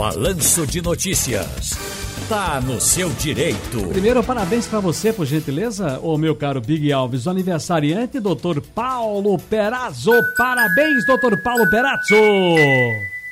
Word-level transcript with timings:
Balanço 0.00 0.66
de 0.66 0.80
Notícias. 0.80 1.78
Tá 2.26 2.58
no 2.58 2.80
seu 2.80 3.10
direito. 3.10 3.86
Primeiro, 3.88 4.24
parabéns 4.24 4.66
para 4.66 4.80
você, 4.80 5.12
por 5.12 5.26
gentileza, 5.26 6.00
o 6.02 6.16
meu 6.16 6.34
caro 6.34 6.58
Big 6.58 6.90
Alves, 6.90 7.26
o 7.26 7.30
aniversariante, 7.30 8.18
doutor 8.18 8.62
Paulo 8.62 9.38
Perazzo. 9.38 10.12
Parabéns, 10.38 11.04
doutor 11.04 11.42
Paulo 11.42 11.68
Perazzo. 11.68 12.14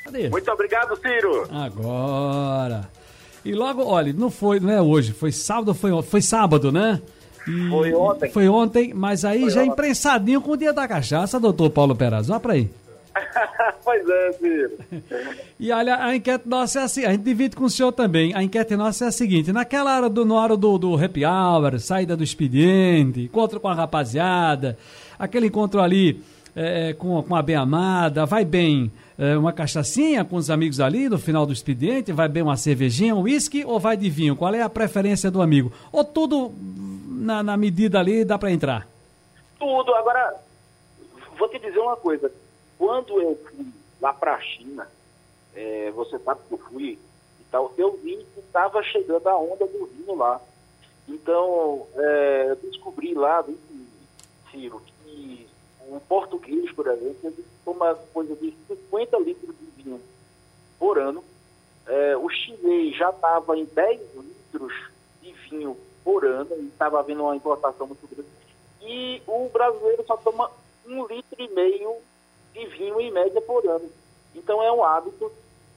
Cadê? 0.05 0.29
Muito 0.29 0.51
obrigado, 0.51 0.95
Ciro. 0.97 1.47
Agora. 1.51 2.87
E 3.43 3.51
logo, 3.51 3.83
olha, 3.83 4.13
não 4.13 4.29
foi, 4.29 4.59
não 4.59 4.69
é 4.69 4.79
hoje, 4.79 5.11
foi 5.11 5.31
sábado, 5.31 5.73
foi, 5.73 5.89
foi 6.03 6.21
sábado, 6.21 6.71
né? 6.71 7.01
E 7.47 7.67
foi 7.67 7.93
ontem. 7.95 8.29
Foi 8.29 8.47
ontem, 8.47 8.93
mas 8.93 9.25
aí 9.25 9.41
foi 9.41 9.49
já 9.49 9.61
ontem. 9.61 9.71
imprensadinho 9.71 10.39
com 10.39 10.51
o 10.51 10.57
dia 10.57 10.71
da 10.71 10.87
cachaça, 10.87 11.39
doutor 11.39 11.71
Paulo 11.71 11.95
Perazzo. 11.95 12.31
Olha 12.31 12.39
pra 12.39 12.53
aí. 12.53 12.69
pois 13.83 14.07
é, 14.07 14.33
filho. 14.33 14.79
E 15.59 15.71
olha, 15.71 16.03
a 16.03 16.15
enquete 16.15 16.47
nossa 16.47 16.81
é 16.81 16.83
assim, 16.83 17.05
a 17.05 17.11
gente 17.11 17.23
divide 17.23 17.55
com 17.55 17.65
o 17.65 17.69
senhor 17.69 17.91
também. 17.91 18.33
A 18.35 18.43
enquete 18.43 18.75
nossa 18.75 19.05
é 19.05 19.07
a 19.07 19.11
seguinte: 19.11 19.51
naquela 19.51 19.95
hora 19.95 20.09
do, 20.09 20.25
no 20.25 20.35
hora 20.35 20.55
do, 20.55 20.77
do 20.77 20.95
happy 20.95 21.25
hour, 21.25 21.79
saída 21.79 22.15
do 22.15 22.23
expediente, 22.23 23.21
encontro 23.21 23.59
com 23.59 23.67
a 23.67 23.73
rapaziada, 23.73 24.77
aquele 25.17 25.47
encontro 25.47 25.81
ali 25.81 26.21
é, 26.55 26.89
é 26.89 26.93
com, 26.93 27.21
com 27.23 27.35
a 27.35 27.41
bem 27.41 27.55
amada, 27.55 28.25
vai 28.25 28.45
bem 28.45 28.91
é, 29.17 29.37
uma 29.37 29.51
cachaçinha 29.51 30.23
com 30.23 30.37
os 30.37 30.49
amigos 30.49 30.79
ali 30.79 31.09
no 31.09 31.19
final 31.19 31.45
do 31.45 31.51
expediente, 31.51 32.11
vai 32.13 32.29
bem 32.29 32.41
uma 32.41 32.55
cervejinha, 32.55 33.15
um 33.15 33.23
uísque 33.23 33.65
ou 33.65 33.79
vai 33.79 33.97
de 33.97 34.09
vinho? 34.09 34.35
Qual 34.35 34.53
é 34.53 34.61
a 34.61 34.69
preferência 34.69 35.29
do 35.29 35.41
amigo? 35.41 35.71
Ou 35.91 36.05
tudo 36.05 36.53
na, 37.07 37.43
na 37.43 37.57
medida 37.57 37.99
ali 37.99 38.23
dá 38.23 38.37
para 38.37 38.51
entrar? 38.51 38.87
Tudo. 39.59 39.93
Agora, 39.93 40.35
vou 41.37 41.49
te 41.49 41.59
dizer 41.59 41.79
uma 41.79 41.97
coisa 41.97 42.31
quando 42.79 43.21
eu 43.21 43.35
fui 43.35 43.67
lá 43.99 44.13
para 44.13 44.35
a 44.35 44.41
China, 44.41 44.87
é, 45.53 45.91
você 45.91 46.17
sabe 46.17 46.39
que 46.47 46.53
eu 46.53 46.57
fui 46.57 46.97
e 47.39 47.43
tal, 47.51 47.73
eu 47.77 47.91
vi 47.97 48.25
que 48.33 48.39
estava 48.39 48.81
chegando 48.81 49.27
a 49.27 49.37
onda 49.37 49.67
do 49.67 49.85
vinho 49.85 50.15
lá. 50.15 50.41
Então, 51.05 51.85
é, 51.95 52.47
eu 52.51 52.55
descobri 52.55 53.13
lá, 53.13 53.43
Ciro, 54.49 54.81
que 55.03 55.45
o 55.89 55.99
português, 56.07 56.71
por 56.71 56.87
exemplo, 56.87 57.33
toma 57.65 57.95
coisa 58.13 58.33
de 58.37 58.53
50 58.67 59.17
litros 59.19 59.55
de 59.59 59.83
vinho 59.83 60.01
por 60.77 60.97
ano. 60.97 61.21
É, 61.85 62.15
o 62.15 62.29
chinês 62.29 62.95
já 62.95 63.09
estava 63.09 63.57
em 63.57 63.65
10 63.65 63.99
litros 64.15 64.73
de 65.21 65.33
vinho 65.49 65.75
por 66.01 66.25
ano, 66.25 66.55
e 66.57 66.67
estava 66.67 66.99
havendo 66.99 67.23
uma 67.23 67.35
importação 67.35 67.87
muito 67.87 68.07
grande. 68.07 68.29
E 68.81 69.21
o 69.27 69.49
brasileiro 69.49 70.05
só 70.07 70.15
toma 70.15 70.49
um 70.87 71.05
litro 71.07 71.35
e 71.37 71.47
meio 71.49 71.97
de 72.59 72.65
vinho 72.77 72.99
em 72.99 73.11
média 73.11 73.41
por 73.41 73.65
ano. 73.65 73.89
Então 74.35 74.61
é 74.61 74.71
um 74.71 74.83
hábito 74.83 75.31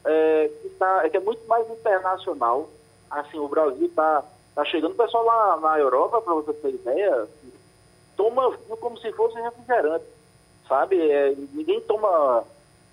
é, 0.04 0.50
que, 0.60 0.68
tá, 0.70 1.02
é 1.04 1.10
que 1.10 1.16
é 1.16 1.20
muito 1.20 1.46
mais 1.46 1.68
internacional. 1.70 2.68
Assim, 3.10 3.38
o 3.38 3.48
Brasil 3.48 3.86
está 3.86 4.24
tá 4.54 4.64
chegando, 4.64 4.92
o 4.92 4.96
pessoal 4.96 5.24
lá 5.24 5.60
na 5.60 5.78
Europa, 5.78 6.20
para 6.20 6.34
você 6.34 6.52
ter 6.54 6.74
ideia, 6.74 7.28
toma 8.16 8.50
vinho 8.50 8.76
como 8.76 8.98
se 8.98 9.12
fosse 9.12 9.40
refrigerante, 9.40 10.04
sabe? 10.68 11.10
É, 11.10 11.34
ninguém 11.52 11.80
toma 11.82 12.44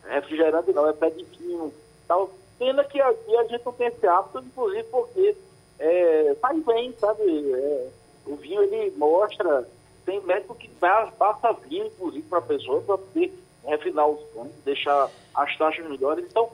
refrigerante 0.07 0.71
não, 0.71 0.87
é 0.87 0.93
pé 0.93 1.09
de 1.09 1.23
vinho 1.23 1.73
tal. 2.07 2.29
Pena 2.57 2.83
que 2.83 2.99
aqui 2.99 3.37
a 3.37 3.43
gente 3.45 3.65
não 3.65 3.71
tem 3.71 3.87
esse 3.87 4.05
hábito, 4.05 4.39
inclusive 4.39 4.83
porque 4.85 5.35
é, 5.79 6.35
faz 6.41 6.61
bem, 6.65 6.93
sabe? 6.99 7.53
É, 7.53 7.87
o 8.25 8.35
vinho 8.35 8.61
ele 8.63 8.91
mostra, 8.97 9.65
tem 10.05 10.19
médico 10.21 10.55
que 10.55 10.67
passa 10.67 11.53
vinho, 11.67 11.87
inclusive, 11.87 12.27
para 12.27 12.39
a 12.39 12.41
pessoa, 12.41 12.81
para 12.81 12.97
poder 12.97 13.33
refinar 13.65 14.07
os 14.07 14.21
pontos, 14.29 14.53
deixar 14.63 15.09
as 15.35 15.57
taxas 15.57 15.87
melhores. 15.87 16.25
Então, 16.25 16.49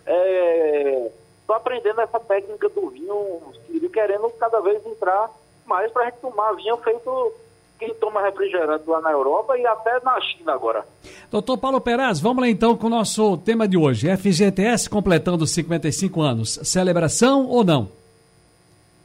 estou 0.00 0.12
é, 0.14 1.10
aprendendo 1.56 2.00
essa 2.00 2.20
técnica 2.20 2.68
do 2.68 2.90
vinho 2.90 3.42
e 3.70 3.88
querendo 3.88 4.28
cada 4.38 4.60
vez 4.60 4.84
entrar 4.86 5.30
mais 5.66 5.90
para 5.92 6.02
a 6.02 6.04
gente 6.06 6.18
tomar 6.20 6.52
vinho 6.54 6.76
feito 6.78 7.32
quem 7.78 7.92
toma 7.94 8.22
refrigerante 8.22 8.88
lá 8.88 9.00
na 9.00 9.10
Europa 9.10 9.58
e 9.58 9.66
até 9.66 9.98
na 10.04 10.20
China 10.20 10.52
agora. 10.52 10.86
Doutor 11.30 11.58
Paulo 11.58 11.80
Peraz, 11.80 12.20
vamos 12.20 12.42
lá 12.42 12.48
então 12.48 12.76
com 12.76 12.86
o 12.86 12.90
nosso 12.90 13.36
tema 13.38 13.66
de 13.66 13.76
hoje. 13.76 14.14
FGTS 14.16 14.88
completando 14.88 15.44
55 15.46 16.20
anos. 16.20 16.60
Celebração 16.62 17.48
ou 17.48 17.64
não? 17.64 17.88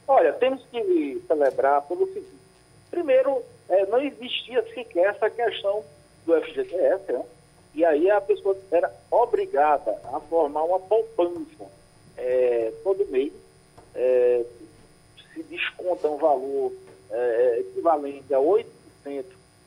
Olha, 0.06 0.32
temos 0.34 0.62
que 0.70 1.22
celebrar 1.26 1.82
pelo 1.82 2.06
seguinte. 2.06 2.28
Primeiro, 2.88 3.42
é, 3.68 3.84
não 3.86 4.00
existia 4.00 4.62
sequer 4.72 5.10
essa 5.10 5.28
questão 5.28 5.82
do 6.24 6.40
FGTS, 6.40 7.12
né? 7.12 7.22
E 7.78 7.84
aí 7.84 8.10
a 8.10 8.20
pessoa 8.20 8.58
era 8.72 8.92
obrigada 9.08 9.96
a 10.12 10.18
formar 10.18 10.64
uma 10.64 10.80
poupança 10.80 11.64
é, 12.16 12.72
todo 12.82 13.06
mês, 13.06 13.32
é, 13.94 14.44
se 15.32 15.44
desconta 15.44 16.08
um 16.08 16.16
valor 16.16 16.72
é, 17.08 17.60
equivalente 17.60 18.34
a 18.34 18.38
8% 18.38 18.66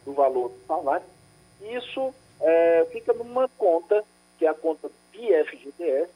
do 0.04 0.12
valor 0.12 0.50
do 0.50 0.60
salário, 0.68 1.06
isso 1.62 2.14
é, 2.42 2.86
fica 2.92 3.14
numa 3.14 3.48
conta, 3.58 4.04
que 4.38 4.46
é 4.46 4.50
a 4.50 4.54
conta 4.54 4.92
PFGTS, 5.14 6.12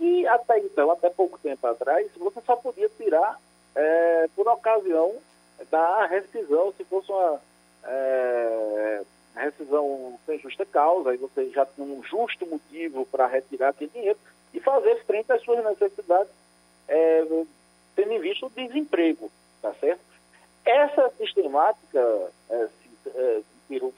e 0.00 0.26
até 0.26 0.60
então, 0.60 0.90
até 0.90 1.10
pouco 1.10 1.38
tempo 1.40 1.66
atrás, 1.66 2.10
você 2.16 2.40
só 2.40 2.56
podia 2.56 2.88
tirar 2.88 3.38
é, 3.74 4.30
por 4.34 4.48
ocasião 4.48 5.14
da 5.70 6.06
rescisão, 6.06 6.72
se 6.74 6.84
fosse 6.84 7.12
uma 7.12 7.38
é, 7.84 9.02
rescisão 9.36 10.11
sem 10.26 10.38
justa 10.38 10.64
causa, 10.64 11.10
aí 11.10 11.16
você 11.16 11.50
já 11.50 11.64
tem 11.64 11.84
um 11.84 12.02
justo 12.02 12.46
motivo 12.46 13.06
para 13.06 13.26
retirar 13.26 13.70
aquele 13.70 13.90
dinheiro 13.90 14.18
e 14.54 14.60
fazer 14.60 15.04
frente 15.04 15.32
às 15.32 15.42
suas 15.42 15.64
necessidades, 15.64 16.32
é, 16.88 17.24
tendo 17.96 18.12
em 18.12 18.20
vista 18.20 18.46
o 18.46 18.50
desemprego, 18.50 19.30
tá 19.60 19.72
certo? 19.74 20.00
Essa 20.64 21.10
sistemática 21.16 22.30
é, 22.50 22.68
é, 23.06 23.42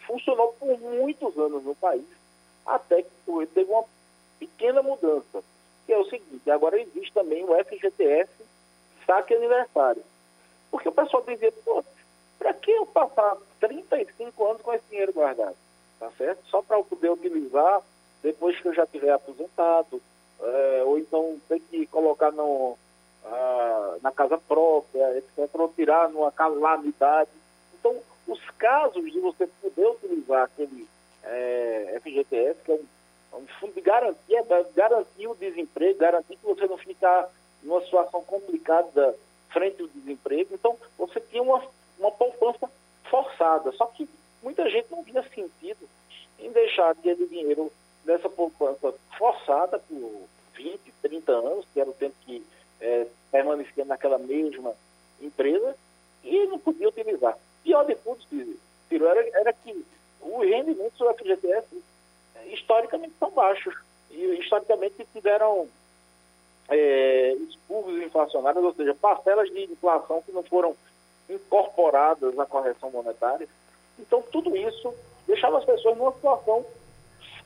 funcionou 0.06 0.54
por 0.58 0.78
muitos 0.80 1.36
anos 1.38 1.64
no 1.64 1.74
país, 1.74 2.06
até 2.64 3.02
que 3.02 3.46
teve 3.52 3.70
uma 3.70 3.84
pequena 4.38 4.82
mudança, 4.82 5.42
que 5.84 5.92
é 5.92 5.98
o 5.98 6.08
seguinte, 6.08 6.50
agora 6.50 6.80
existe 6.80 7.12
também 7.12 7.44
o 7.44 7.64
FGTS 7.64 8.30
saque 9.06 9.34
aniversário. 9.34 10.02
Porque 10.70 10.88
o 10.88 10.92
pessoal 10.92 11.22
dizia, 11.26 11.52
pô, 11.64 11.84
para 12.38 12.52
que 12.54 12.70
eu 12.70 12.86
passar 12.86 13.36
35 13.60 14.46
anos 14.46 14.62
com 14.62 14.72
esse 14.72 14.84
dinheiro 14.88 15.12
guardado? 15.12 15.56
Tá 16.04 16.10
certo? 16.18 16.46
Só 16.48 16.60
para 16.60 16.76
eu 16.76 16.84
poder 16.84 17.10
utilizar 17.10 17.80
depois 18.22 18.60
que 18.60 18.68
eu 18.68 18.74
já 18.74 18.86
tiver 18.86 19.10
aposentado, 19.10 20.02
é, 20.38 20.82
ou 20.84 20.98
então 20.98 21.40
tem 21.48 21.58
que 21.58 21.86
colocar 21.86 22.30
no, 22.30 22.76
ah, 23.24 23.96
na 24.02 24.12
casa 24.12 24.36
própria, 24.36 25.16
etc., 25.16 25.48
ou 25.54 25.68
tirar 25.68 26.10
numa 26.10 26.30
calamidade. 26.30 27.30
Então, 27.78 27.96
os 28.28 28.38
casos 28.58 29.10
de 29.10 29.18
você 29.18 29.46
poder 29.62 29.86
utilizar 29.86 30.42
aquele 30.44 30.86
é, 31.22 31.98
FGTS, 32.02 32.60
que 32.62 32.72
é 32.72 32.74
um, 32.74 32.84
é 33.32 33.36
um 33.36 33.46
fundo 33.58 33.72
de 33.72 33.80
garantia, 33.80 34.44
garantir 34.76 35.26
o 35.26 35.34
desemprego, 35.34 35.98
garantir 35.98 36.36
que 36.36 36.44
você 36.44 36.66
não 36.66 36.76
ficar 36.76 37.30
numa 37.62 37.80
situação 37.80 38.22
complicada 38.24 39.16
frente 39.50 39.80
ao 39.80 39.88
desemprego. 39.88 40.50
Então, 40.52 40.76
você 40.98 41.18
tinha 41.18 41.42
uma 41.42 41.62
uma 41.98 42.10
poupança 42.10 42.68
forçada. 43.08 43.72
Só 43.72 43.86
que 43.86 44.06
muita 44.44 44.68
gente 44.68 44.90
não 44.90 45.02
via 45.02 45.22
sentido 45.22 45.88
em 46.38 46.52
deixar 46.52 46.90
aquele 46.90 47.26
dinheiro 47.26 47.72
nessa 48.04 48.28
poupança 48.28 48.94
forçada 49.16 49.78
por 49.78 50.28
20, 50.54 50.78
30 51.02 51.32
anos, 51.32 51.66
que 51.72 51.80
era 51.80 51.88
o 51.88 51.94
tempo 51.94 52.14
que 52.20 52.44
é, 52.80 53.06
permanecia 53.32 53.84
naquela 53.84 54.18
mesma 54.18 54.74
empresa, 55.20 55.74
e 56.22 56.46
não 56.46 56.58
podia 56.58 56.88
utilizar. 56.88 57.38
Pior 57.62 57.84
de 57.84 57.94
tudo, 57.96 58.22
Ciro, 58.88 59.06
era, 59.06 59.40
era 59.40 59.52
que 59.52 59.84
os 60.20 60.46
rendimentos 60.46 60.98
do 60.98 61.14
FGTS 61.14 61.66
historicamente 62.52 63.14
são 63.18 63.30
baixos. 63.30 63.74
E 64.10 64.38
historicamente 64.38 65.06
tiveram 65.12 65.68
é, 66.68 67.32
expurgos 67.48 68.00
inflacionários, 68.02 68.64
ou 68.64 68.74
seja, 68.74 68.94
parcelas 68.94 69.50
de 69.50 69.64
inflação 69.64 70.22
que 70.22 70.32
não 70.32 70.42
foram 70.42 70.76
incorporadas 71.28 72.34
na 72.34 72.46
correção 72.46 72.90
monetária. 72.90 73.48
Então, 73.98 74.22
tudo 74.32 74.56
isso 74.56 74.92
deixava 75.26 75.58
as 75.58 75.64
pessoas 75.64 75.96
numa 75.96 76.12
situação 76.12 76.64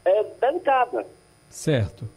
é, 0.04 0.24
delicada. 0.40 1.06
Certo. 1.50 2.08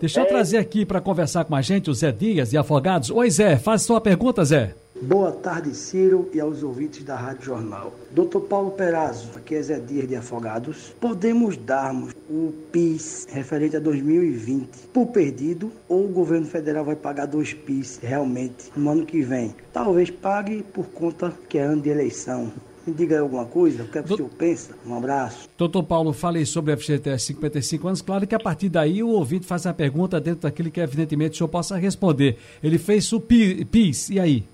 Deixa 0.00 0.20
eu 0.20 0.24
é... 0.24 0.28
trazer 0.28 0.58
aqui 0.58 0.84
para 0.84 1.00
conversar 1.00 1.44
com 1.44 1.54
a 1.54 1.62
gente 1.62 1.90
o 1.90 1.94
Zé 1.94 2.10
Dias, 2.10 2.50
de 2.50 2.58
Afogados. 2.58 3.10
Oi, 3.10 3.30
Zé, 3.30 3.56
faz 3.56 3.82
sua 3.82 4.00
pergunta, 4.00 4.44
Zé. 4.44 4.74
Boa 5.02 5.32
tarde, 5.32 5.74
Ciro, 5.74 6.28
e 6.34 6.40
aos 6.40 6.62
ouvintes 6.62 7.02
da 7.04 7.16
Rádio 7.16 7.44
Jornal. 7.44 7.92
Doutor 8.10 8.42
Paulo 8.42 8.72
Perazzo, 8.72 9.30
aqui 9.34 9.54
é 9.54 9.62
Zé 9.62 9.78
Dias 9.78 10.06
de 10.06 10.14
Afogados. 10.14 10.92
Podemos 11.00 11.56
darmos 11.56 12.12
o 12.28 12.52
PIS 12.70 13.26
referente 13.30 13.76
a 13.76 13.80
2020 13.80 14.88
por 14.92 15.06
perdido 15.06 15.72
ou 15.88 16.04
o 16.04 16.08
governo 16.08 16.46
federal 16.46 16.84
vai 16.84 16.96
pagar 16.96 17.26
dois 17.26 17.54
PIS 17.54 17.98
realmente 18.02 18.70
no 18.76 18.90
ano 18.90 19.06
que 19.06 19.22
vem? 19.22 19.54
Talvez 19.72 20.10
pague 20.10 20.62
por 20.62 20.84
conta 20.86 21.32
que 21.48 21.56
é 21.56 21.62
ano 21.62 21.80
de 21.80 21.88
eleição. 21.88 22.52
Me 22.86 22.94
diga 22.94 23.16
aí 23.16 23.20
alguma 23.20 23.44
coisa, 23.44 23.82
o 23.82 23.88
que, 23.88 23.98
é 23.98 24.02
que 24.02 24.08
Do- 24.08 24.14
o 24.14 24.16
senhor 24.16 24.30
pensa? 24.30 24.74
Um 24.86 24.96
abraço. 24.96 25.48
Doutor 25.56 25.82
Paulo, 25.82 26.12
falei 26.14 26.46
sobre 26.46 26.72
o 26.72 26.76
FGTS 26.78 27.26
55 27.26 27.86
anos. 27.88 28.00
Claro 28.02 28.26
que 28.26 28.34
a 28.34 28.40
partir 28.40 28.68
daí 28.70 29.02
o 29.02 29.08
ouvinte 29.10 29.46
faz 29.46 29.66
a 29.66 29.74
pergunta 29.74 30.18
dentro 30.20 30.42
daquilo 30.42 30.70
que 30.70 30.80
evidentemente 30.80 31.34
o 31.34 31.36
senhor 31.36 31.48
possa 31.48 31.76
responder. 31.76 32.38
Ele 32.62 32.78
fez 32.78 33.12
o 33.12 33.20
Pi- 33.20 33.64
PIS, 33.66 34.08
e 34.10 34.18
aí? 34.18 34.44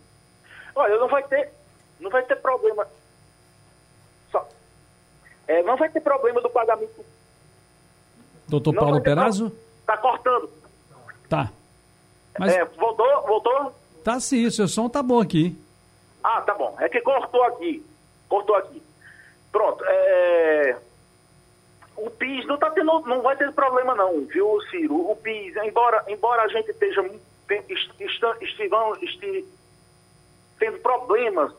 Olha, 0.75 0.99
não 0.99 1.09
vai 1.09 1.23
ter, 1.23 1.51
não 2.01 2.11
vai 2.11 2.23
ter 2.25 2.37
problema. 2.37 2.87
Só, 4.33 4.47
é, 5.47 5.63
não 5.63 5.77
vai 5.77 5.89
ter 5.89 6.01
problema 6.01 6.41
do 6.43 6.51
pagamento. 6.51 7.05
Doutor 8.49 8.73
Não 8.75 8.81
Paulo 8.83 9.01
Perazzo? 9.01 9.53
Tá 9.87 9.97
cortando. 9.97 10.51
Tá. 11.29 11.51
Mas 12.39 12.53
É, 12.55 12.65
voltou, 12.65 13.07
voltou? 13.27 13.73
tá 14.05 14.19
sim, 14.21 14.45
o 14.47 14.51
seu 14.51 14.69
som 14.69 14.89
tá 14.89 15.03
bom 15.03 15.21
aqui. 15.21 15.57
Ah, 16.23 16.41
tá 16.43 16.55
bom. 16.55 16.77
É 16.81 16.89
que 16.89 17.01
cortou 17.01 17.43
aqui. 17.45 17.85
Cortou 18.29 18.55
aqui. 18.57 18.83
Pronto. 19.53 19.85
É... 19.87 20.77
O 21.97 22.11
PIS 22.11 22.45
não, 22.47 22.59
tá 22.59 22.71
tendo, 22.71 23.01
não 23.01 23.23
vai 23.23 23.37
ter 23.37 23.51
problema 23.53 23.95
não, 23.95 24.21
viu, 24.27 24.61
Ciro? 24.71 25.11
O 25.11 25.17
PIS, 25.17 25.57
embora, 25.57 26.05
embora 26.09 26.43
a 26.43 26.49
gente 26.49 26.71
esteja 26.71 27.03
estivão- 28.41 28.97
esti- 29.03 29.47
tendo 30.59 30.79
problemas 30.81 31.53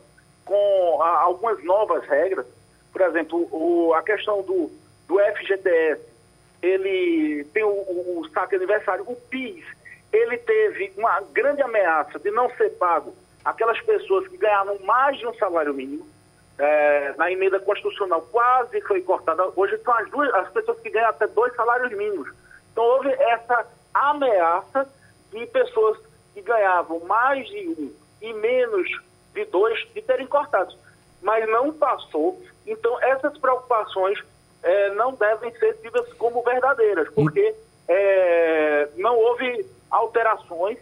com 0.44 1.02
a- 1.02 1.20
algumas 1.22 1.62
novas 1.64 2.04
regras, 2.06 2.46
por 2.92 3.00
exemplo, 3.02 3.48
o, 3.52 3.92
a 3.94 4.02
questão 4.02 4.42
do, 4.42 4.70
do 5.08 5.18
FGTS, 5.20 6.00
ele 6.62 7.44
tem 7.52 7.64
o, 7.64 7.68
o, 7.68 8.20
o 8.20 8.28
saque 8.30 8.54
aniversário, 8.56 9.04
o 9.08 9.16
PIS, 9.16 9.64
ele 10.12 10.38
teve 10.38 10.92
uma 10.96 11.20
grande 11.32 11.62
ameaça 11.62 12.18
de 12.18 12.30
não 12.30 12.48
ser 12.56 12.70
pago 12.70 13.12
aquelas 13.44 13.80
pessoas 13.80 14.26
que 14.28 14.36
ganhavam 14.36 14.78
mais 14.84 15.18
de 15.18 15.26
um 15.26 15.34
salário 15.34 15.74
mínimo, 15.74 16.06
é, 16.58 17.14
na 17.16 17.30
emenda 17.30 17.60
constitucional 17.60 18.22
quase 18.30 18.80
foi 18.82 19.02
cortada. 19.02 19.50
Hoje 19.54 19.78
são 19.78 19.94
as, 19.94 20.10
duas, 20.10 20.32
as 20.34 20.50
pessoas 20.50 20.78
que 20.80 20.90
ganham 20.90 21.08
até 21.08 21.26
dois 21.28 21.54
salários 21.54 21.96
mínimos. 21.96 22.28
Então 22.72 22.84
houve 22.84 23.08
essa 23.10 23.66
ameaça 23.94 24.88
de 25.30 25.46
pessoas 25.46 25.98
que 26.34 26.42
ganhavam 26.42 27.00
mais 27.00 27.46
de 27.46 27.68
um 27.68 27.92
e 28.20 28.32
menos 28.34 28.88
de 29.34 29.44
dois 29.46 29.86
de 29.94 30.02
terem 30.02 30.26
cortados. 30.26 30.76
Mas 31.22 31.48
não 31.48 31.72
passou. 31.72 32.42
Então 32.66 33.00
essas 33.02 33.36
preocupações 33.38 34.18
é, 34.62 34.90
não 34.90 35.14
devem 35.14 35.52
ser 35.58 35.74
tidas 35.78 36.12
como 36.14 36.42
verdadeiras, 36.42 37.08
porque 37.14 37.54
é, 37.86 38.88
não 38.96 39.16
houve 39.16 39.64
alterações 39.90 40.78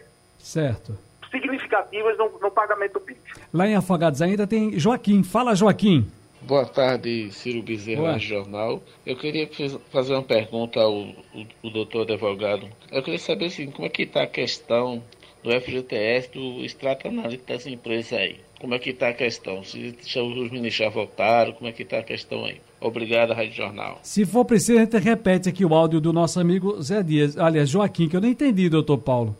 Certo. 0.46 0.96
Significativas 1.40 2.16
no, 2.18 2.30
no 2.40 2.50
pagamento 2.50 2.94
do 2.94 3.00
PIS. 3.00 3.16
Lá 3.52 3.66
em 3.66 3.74
Afogados 3.74 4.22
ainda 4.22 4.46
tem 4.46 4.78
Joaquim. 4.78 5.22
Fala, 5.22 5.54
Joaquim. 5.54 6.06
Boa 6.42 6.64
tarde, 6.64 7.32
Ciro 7.32 7.62
Bezerra, 7.62 8.00
Boa. 8.00 8.12
Rádio 8.12 8.28
Jornal. 8.28 8.82
Eu 9.04 9.16
queria 9.16 9.48
fazer 9.90 10.12
uma 10.12 10.22
pergunta 10.22 10.78
ao, 10.80 10.94
ao, 10.94 11.46
ao 11.64 11.70
doutor 11.70 12.02
advogado. 12.02 12.68
Eu 12.92 13.02
queria 13.02 13.18
saber 13.18 13.46
assim, 13.46 13.70
como 13.70 13.86
é 13.86 13.88
que 13.88 14.02
está 14.02 14.22
a 14.22 14.26
questão 14.26 15.02
do 15.42 15.50
FGTS, 15.60 16.30
do 16.32 16.64
extrato 16.64 17.08
analítico 17.08 17.48
das 17.48 17.66
empresas 17.66 18.12
aí. 18.12 18.36
Como 18.60 18.74
é 18.74 18.78
que 18.78 18.90
está 18.90 19.08
a 19.08 19.12
questão? 19.12 19.62
Se, 19.62 19.94
se 20.00 20.18
os 20.18 20.50
ministros 20.50 20.74
já 20.74 20.88
voltaram, 20.88 21.52
como 21.52 21.68
é 21.68 21.72
que 21.72 21.82
está 21.82 21.98
a 21.98 22.02
questão 22.02 22.44
aí? 22.44 22.60
Obrigado, 22.80 23.32
Rádio 23.32 23.52
Jornal. 23.52 23.98
Se 24.02 24.24
for 24.24 24.44
preciso, 24.44 24.78
a 24.78 24.82
gente 24.82 24.98
repete 24.98 25.48
aqui 25.48 25.64
o 25.64 25.74
áudio 25.74 26.00
do 26.00 26.12
nosso 26.12 26.40
amigo 26.40 26.80
Zé 26.82 27.02
Dias. 27.02 27.36
Aliás, 27.36 27.68
Joaquim, 27.68 28.08
que 28.08 28.16
eu 28.16 28.20
não 28.20 28.28
entendi, 28.28 28.68
doutor 28.68 28.98
Paulo. 28.98 29.36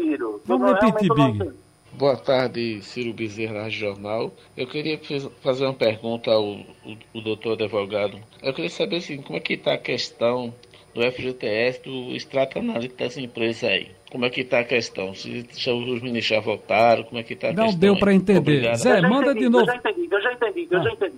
Repete 0.00 0.08
aí, 0.08 0.12
Iro. 0.14 0.42
Vamos 0.44 0.70
não- 0.72 0.78
repetir, 0.80 1.08
não 1.08 1.32
Big. 1.32 1.52
Boa 1.92 2.16
tarde, 2.16 2.80
Ciro 2.82 3.12
Bezerra, 3.12 3.62
Rádio 3.62 3.78
Jornal. 3.80 4.32
Eu 4.56 4.66
queria 4.66 4.98
fazer 5.42 5.64
uma 5.64 5.74
pergunta 5.74 6.30
ao, 6.30 6.44
ao, 6.44 6.96
ao 7.14 7.20
doutor 7.22 7.52
advogado. 7.60 8.18
Eu 8.42 8.54
queria 8.54 8.70
saber 8.70 8.96
assim, 8.96 9.20
como 9.20 9.36
é 9.36 9.40
que 9.40 9.54
está 9.54 9.74
a 9.74 9.78
questão 9.78 10.54
do 10.94 11.02
FGTS, 11.02 11.82
do 11.82 12.14
extrato 12.14 12.58
analítico 12.58 12.98
das 12.98 13.16
empresas 13.16 13.64
aí. 13.64 13.90
Como 14.10 14.24
é 14.24 14.30
que 14.30 14.40
está 14.40 14.60
a 14.60 14.64
questão? 14.64 15.14
Se, 15.14 15.46
se 15.52 15.70
os 15.70 16.02
ministros 16.02 16.26
já 16.26 16.40
voltaram, 16.40 17.04
como 17.04 17.20
é 17.20 17.22
que 17.22 17.34
está 17.34 17.48
a 17.48 17.52
Não 17.52 17.64
questão 17.64 17.80
deu 17.80 17.94
aí? 17.94 18.00
pra 18.00 18.14
entender. 18.14 18.38
Obrigado. 18.38 18.76
Zé, 18.76 19.00
manda 19.02 19.30
entendi, 19.30 19.40
de 19.40 19.48
novo. 19.48 19.62
Eu 19.64 19.66
já 19.66 19.76
entendi, 19.76 20.08
eu 20.10 20.22
já 20.22 20.32
entendi, 20.32 20.68
eu 20.70 20.78
Ah. 20.80 20.82
já 20.82 20.90
entendi. 20.92 21.16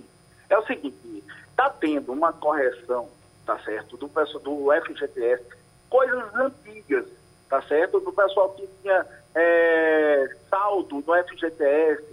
É 0.49 0.57
o 0.57 0.65
seguinte, 0.65 0.95
está 1.49 1.69
tendo 1.69 2.11
uma 2.11 2.33
correção, 2.33 3.07
tá 3.45 3.57
certo, 3.59 3.95
do 3.97 4.07
do 4.07 4.71
FGTS, 4.73 5.43
coisas 5.89 6.23
antigas, 6.35 7.05
tá 7.49 7.61
certo, 7.63 7.99
do 7.99 8.11
pessoal 8.11 8.49
que 8.49 8.67
tinha 8.81 9.05
é, 9.35 10.29
saldo 10.49 11.03
no 11.05 11.13
FGTS 11.23 12.03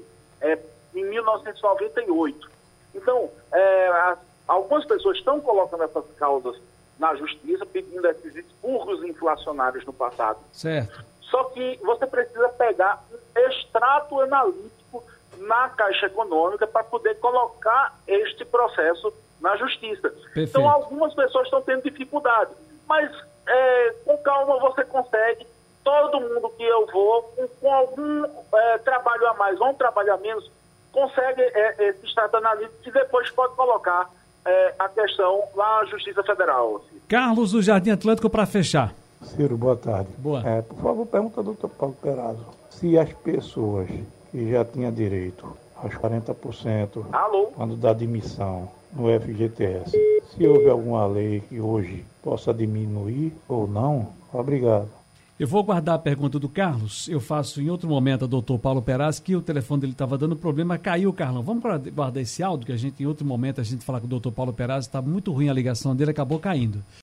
é, 0.41 0.59
em 0.95 1.05
1998. 1.05 2.51
Então, 2.95 3.31
é, 3.53 3.89
as- 3.89 4.19
algumas 4.49 4.85
pessoas 4.85 5.17
estão 5.19 5.41
colocando 5.41 5.85
essas 5.85 6.05
causas 6.19 6.57
na 6.99 7.15
justiça, 7.15 7.65
pedindo 7.65 8.07
esses 8.09 8.35
expurgos 8.37 9.03
inflacionários 9.05 9.85
no 9.87 9.93
passado. 9.93 10.39
Certo. 10.53 11.05
Só 11.23 11.45
que 11.45 11.79
você 11.83 12.07
precisa 12.07 12.49
pegar 12.51 13.03
um 13.13 13.41
extrato 13.49 14.21
analítico 14.21 15.03
na 15.39 15.69
Caixa 15.71 16.07
Econômica 16.07 16.67
para 16.67 16.85
poder 16.85 17.15
colocar 17.21 17.99
este 18.07 18.45
processo 18.45 19.13
na 19.41 19.57
justiça. 19.57 20.13
Então, 20.37 20.69
algumas 20.69 21.15
pessoas 21.15 21.47
estão 21.47 21.63
tendo 21.63 21.83
dificuldade, 21.85 22.51
mas 22.87 23.11
é, 23.47 23.95
com 24.05 24.17
calma 24.19 24.59
você 24.59 24.85
consegue. 24.85 25.47
Todo 25.83 26.21
mundo 26.21 26.51
que 26.57 26.63
eu 26.63 26.87
vou, 26.87 27.23
com, 27.23 27.49
com 27.49 27.73
algum 27.73 28.25
é, 28.55 28.79
trabalho 28.79 29.27
a 29.29 29.35
mais 29.35 29.61
ou 29.61 29.69
um 29.69 29.75
trabalho 29.75 30.13
a 30.13 30.17
menos, 30.19 30.51
consegue 30.93 31.41
é, 31.43 31.89
esse 31.89 32.07
extrato 32.07 32.37
analítico 32.37 32.77
e 32.87 32.93
depois 32.93 33.31
pode 33.31 33.55
colocar 33.55 34.11
é, 34.45 34.75
a 34.79 34.89
questão 34.89 35.43
lá 35.55 35.83
na 35.83 35.87
Justiça 35.87 36.23
Federal. 36.23 36.85
Carlos 37.09 37.53
do 37.53 37.63
Jardim 37.63 37.91
Atlântico 37.91 38.29
para 38.29 38.47
fechar. 38.47 38.95
Ciro, 39.23 39.57
boa 39.57 39.77
tarde. 39.77 40.09
Boa. 40.19 40.43
É, 40.47 40.63
por 40.63 40.79
favor, 40.79 41.07
pergunta 41.07 41.41
ao 41.41 41.45
doutor 41.45 41.69
Paulo 41.71 41.97
Perazzo 42.01 42.47
se 42.71 42.99
as 42.99 43.13
pessoas 43.13 43.89
que 44.31 44.51
já 44.51 44.65
tinham 44.65 44.91
direito 44.91 45.55
aos 45.77 45.93
40% 45.95 47.05
Alô? 47.13 47.47
quando 47.55 47.77
dá 47.77 47.91
admissão 47.91 48.71
no 48.93 49.09
FGTS, 49.21 49.93
se 50.37 50.47
houve 50.47 50.69
alguma 50.69 51.07
lei 51.07 51.41
que 51.49 51.61
hoje 51.61 52.05
possa 52.23 52.53
diminuir 52.53 53.33
ou 53.49 53.67
não, 53.67 54.09
obrigado. 54.33 54.89
Eu 55.39 55.49
vou 55.49 55.65
guardar 55.65 55.95
a 55.95 55.99
pergunta 55.99 56.39
do 56.39 56.51
Carlos. 56.51 57.09
Eu 57.09 57.19
faço 57.19 57.63
em 57.63 57.71
outro 57.71 57.89
momento 57.89 58.27
a 58.27 58.29
doutor 58.29 58.59
Paulo 58.59 58.83
Peraz, 58.83 59.19
que 59.19 59.35
o 59.35 59.41
telefone 59.41 59.81
dele 59.81 59.93
estava 59.95 60.19
dando 60.19 60.37
problema, 60.37 60.77
caiu, 60.77 61.11
Carlão. 61.15 61.43
Vamos 61.43 61.63
guarda- 61.63 61.91
guardar 61.91 62.23
esse 62.23 62.43
áudio, 62.43 62.67
que 62.67 62.73
a 62.73 62.77
gente, 62.77 63.03
em 63.03 63.07
outro 63.07 63.25
momento, 63.27 63.59
a 63.59 63.65
gente 63.65 63.83
falar 63.83 64.01
com 64.01 64.07
o 64.07 64.11
doutor 64.11 64.33
Paulo 64.33 64.53
Peraz, 64.53 64.85
está 64.85 65.01
muito 65.01 65.33
ruim 65.33 65.49
a 65.49 65.55
ligação 65.55 65.97
dele, 65.97 66.11
acabou 66.11 66.39
caindo. 66.39 66.85